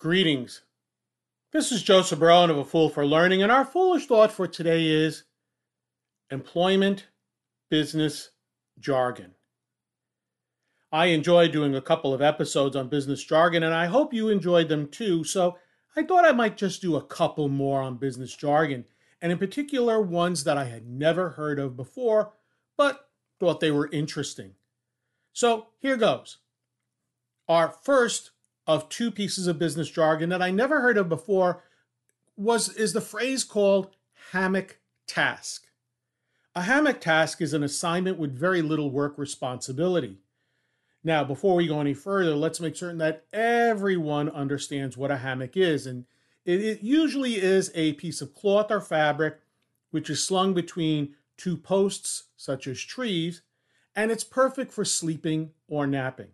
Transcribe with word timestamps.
Greetings. 0.00 0.62
This 1.52 1.72
is 1.72 1.82
Joseph 1.82 2.20
Barone 2.20 2.50
of 2.50 2.56
A 2.56 2.64
Fool 2.64 2.88
for 2.88 3.04
Learning, 3.04 3.42
and 3.42 3.50
our 3.50 3.64
foolish 3.64 4.06
thought 4.06 4.30
for 4.30 4.46
today 4.46 4.86
is 4.86 5.24
employment 6.30 7.08
business 7.68 8.30
jargon. 8.78 9.34
I 10.92 11.06
enjoy 11.06 11.48
doing 11.48 11.74
a 11.74 11.80
couple 11.80 12.14
of 12.14 12.22
episodes 12.22 12.76
on 12.76 12.88
business 12.88 13.24
jargon, 13.24 13.64
and 13.64 13.74
I 13.74 13.86
hope 13.86 14.14
you 14.14 14.28
enjoyed 14.28 14.68
them 14.68 14.86
too. 14.86 15.24
So 15.24 15.58
I 15.96 16.04
thought 16.04 16.24
I 16.24 16.30
might 16.30 16.56
just 16.56 16.80
do 16.80 16.94
a 16.94 17.02
couple 17.02 17.48
more 17.48 17.82
on 17.82 17.96
business 17.96 18.36
jargon, 18.36 18.84
and 19.20 19.32
in 19.32 19.38
particular, 19.38 20.00
ones 20.00 20.44
that 20.44 20.56
I 20.56 20.66
had 20.66 20.86
never 20.86 21.30
heard 21.30 21.58
of 21.58 21.76
before, 21.76 22.34
but 22.76 23.08
thought 23.40 23.58
they 23.58 23.72
were 23.72 23.90
interesting. 23.90 24.52
So 25.32 25.70
here 25.80 25.96
goes. 25.96 26.38
Our 27.48 27.68
first 27.68 28.30
of 28.68 28.88
two 28.90 29.10
pieces 29.10 29.46
of 29.46 29.58
business 29.58 29.90
jargon 29.90 30.28
that 30.28 30.42
I 30.42 30.50
never 30.50 30.80
heard 30.80 30.98
of 30.98 31.08
before 31.08 31.64
was 32.36 32.68
is 32.76 32.92
the 32.92 33.00
phrase 33.00 33.42
called 33.42 33.96
hammock 34.32 34.78
task. 35.06 35.66
A 36.54 36.62
hammock 36.62 37.00
task 37.00 37.40
is 37.40 37.54
an 37.54 37.62
assignment 37.62 38.18
with 38.18 38.38
very 38.38 38.62
little 38.62 38.90
work 38.90 39.16
responsibility. 39.16 40.18
Now, 41.02 41.24
before 41.24 41.54
we 41.54 41.66
go 41.66 41.80
any 41.80 41.94
further, 41.94 42.34
let's 42.34 42.60
make 42.60 42.76
certain 42.76 42.98
that 42.98 43.24
everyone 43.32 44.28
understands 44.28 44.96
what 44.96 45.10
a 45.10 45.18
hammock 45.18 45.56
is. 45.56 45.86
And 45.86 46.04
it, 46.44 46.60
it 46.60 46.82
usually 46.82 47.36
is 47.36 47.72
a 47.74 47.94
piece 47.94 48.20
of 48.20 48.34
cloth 48.34 48.70
or 48.70 48.80
fabric 48.80 49.38
which 49.90 50.10
is 50.10 50.22
slung 50.22 50.52
between 50.52 51.14
two 51.38 51.56
posts, 51.56 52.24
such 52.36 52.66
as 52.66 52.80
trees, 52.80 53.40
and 53.96 54.10
it's 54.10 54.24
perfect 54.24 54.70
for 54.72 54.84
sleeping 54.84 55.52
or 55.66 55.86
napping. 55.86 56.28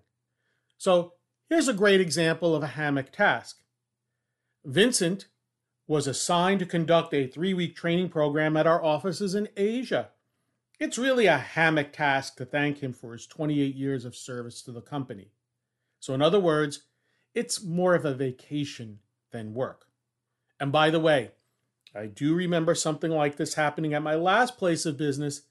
So 0.76 1.12
Here's 1.48 1.68
a 1.68 1.74
great 1.74 2.00
example 2.00 2.54
of 2.54 2.62
a 2.62 2.68
hammock 2.68 3.12
task. 3.12 3.60
Vincent 4.64 5.26
was 5.86 6.06
assigned 6.06 6.60
to 6.60 6.66
conduct 6.66 7.12
a 7.12 7.26
three 7.26 7.52
week 7.52 7.76
training 7.76 8.08
program 8.08 8.56
at 8.56 8.66
our 8.66 8.82
offices 8.82 9.34
in 9.34 9.48
Asia. 9.56 10.08
It's 10.80 10.98
really 10.98 11.26
a 11.26 11.38
hammock 11.38 11.92
task 11.92 12.36
to 12.36 12.44
thank 12.44 12.78
him 12.82 12.92
for 12.92 13.12
his 13.12 13.26
28 13.26 13.74
years 13.74 14.04
of 14.04 14.16
service 14.16 14.62
to 14.62 14.72
the 14.72 14.80
company. 14.80 15.30
So, 16.00 16.14
in 16.14 16.22
other 16.22 16.40
words, 16.40 16.84
it's 17.34 17.62
more 17.62 17.94
of 17.94 18.04
a 18.04 18.14
vacation 18.14 19.00
than 19.30 19.54
work. 19.54 19.86
And 20.58 20.72
by 20.72 20.90
the 20.90 21.00
way, 21.00 21.32
I 21.94 22.06
do 22.06 22.34
remember 22.34 22.74
something 22.74 23.10
like 23.10 23.36
this 23.36 23.54
happening 23.54 23.94
at 23.94 24.02
my 24.02 24.14
last 24.14 24.56
place 24.56 24.86
of 24.86 24.96
business 24.96 25.42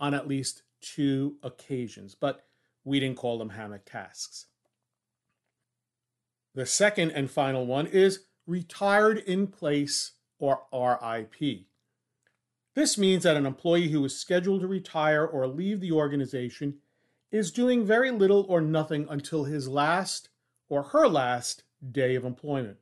on 0.00 0.14
at 0.14 0.26
least 0.26 0.62
two 0.80 1.36
occasions, 1.42 2.14
but 2.14 2.44
we 2.84 2.98
didn't 2.98 3.18
call 3.18 3.38
them 3.38 3.50
hammock 3.50 3.84
tasks. 3.84 4.46
The 6.54 6.66
second 6.66 7.12
and 7.12 7.30
final 7.30 7.66
one 7.66 7.86
is 7.86 8.26
retired 8.46 9.18
in 9.18 9.46
place 9.46 10.12
or 10.38 10.62
RIP. 10.72 11.66
This 12.74 12.98
means 12.98 13.22
that 13.22 13.36
an 13.36 13.46
employee 13.46 13.88
who 13.88 14.04
is 14.04 14.18
scheduled 14.18 14.62
to 14.62 14.66
retire 14.66 15.24
or 15.24 15.46
leave 15.46 15.80
the 15.80 15.92
organization 15.92 16.78
is 17.30 17.50
doing 17.50 17.86
very 17.86 18.10
little 18.10 18.44
or 18.48 18.60
nothing 18.60 19.06
until 19.08 19.44
his 19.44 19.68
last 19.68 20.28
or 20.68 20.82
her 20.84 21.06
last 21.06 21.64
day 21.90 22.14
of 22.14 22.24
employment. 22.24 22.78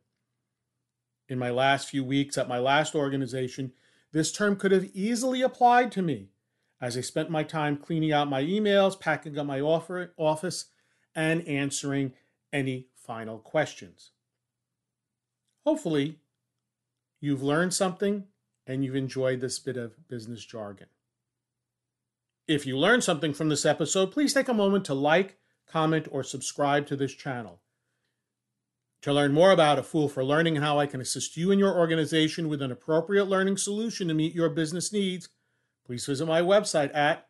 In 1.28 1.38
my 1.38 1.50
last 1.50 1.88
few 1.88 2.02
weeks 2.02 2.36
at 2.36 2.48
my 2.48 2.58
last 2.58 2.94
organization, 2.94 3.72
this 4.12 4.32
term 4.32 4.56
could 4.56 4.72
have 4.72 4.90
easily 4.94 5.42
applied 5.42 5.92
to 5.92 6.02
me 6.02 6.30
as 6.80 6.96
I 6.96 7.02
spent 7.02 7.30
my 7.30 7.44
time 7.44 7.76
cleaning 7.76 8.12
out 8.12 8.28
my 8.28 8.42
emails, 8.42 8.98
packing 8.98 9.38
up 9.38 9.46
my 9.46 9.60
office, 9.60 10.66
and 11.14 11.46
answering 11.46 12.14
any 12.52 12.88
final 12.94 13.38
questions. 13.38 14.10
Hopefully, 15.64 16.18
you've 17.20 17.42
learned 17.42 17.74
something 17.74 18.24
and 18.66 18.84
you've 18.84 18.96
enjoyed 18.96 19.40
this 19.40 19.58
bit 19.58 19.76
of 19.76 20.08
business 20.08 20.44
jargon. 20.44 20.86
If 22.46 22.66
you 22.66 22.76
learned 22.78 23.04
something 23.04 23.32
from 23.32 23.48
this 23.48 23.64
episode, 23.64 24.10
please 24.10 24.34
take 24.34 24.48
a 24.48 24.54
moment 24.54 24.84
to 24.86 24.94
like, 24.94 25.38
comment, 25.68 26.08
or 26.10 26.22
subscribe 26.22 26.86
to 26.88 26.96
this 26.96 27.14
channel. 27.14 27.60
To 29.02 29.12
learn 29.12 29.32
more 29.32 29.50
about 29.50 29.78
A 29.78 29.82
Fool 29.82 30.08
for 30.08 30.24
Learning 30.24 30.56
and 30.56 30.64
how 30.64 30.78
I 30.78 30.86
can 30.86 31.00
assist 31.00 31.36
you 31.36 31.50
and 31.50 31.58
your 31.58 31.78
organization 31.78 32.48
with 32.48 32.60
an 32.60 32.70
appropriate 32.70 33.26
learning 33.26 33.56
solution 33.56 34.08
to 34.08 34.14
meet 34.14 34.34
your 34.34 34.50
business 34.50 34.92
needs, 34.92 35.28
please 35.86 36.04
visit 36.04 36.26
my 36.26 36.42
website 36.42 36.94
at 36.94 37.28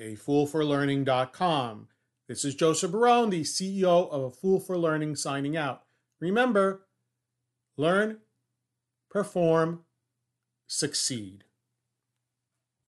afoolforlearning.com. 0.00 1.88
This 2.28 2.44
is 2.44 2.56
Joseph 2.56 2.90
Barone, 2.90 3.30
the 3.30 3.42
CEO 3.42 4.10
of 4.10 4.22
A 4.22 4.30
Fool 4.32 4.58
for 4.58 4.76
Learning, 4.76 5.14
signing 5.14 5.56
out. 5.56 5.84
Remember, 6.18 6.88
learn, 7.76 8.18
perform, 9.08 9.84
succeed. 10.66 11.44